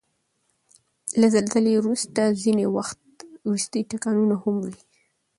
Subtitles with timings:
[1.19, 2.99] له زلزلې وروسته ځینې وخت
[3.47, 4.75] وروستی ټکانونه هم وي.